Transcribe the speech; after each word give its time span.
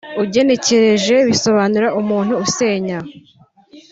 Ugenekereje 0.23 1.15
bisobanura 1.29 1.87
‘umuntu 2.01 2.33
usenya’ 2.45 2.99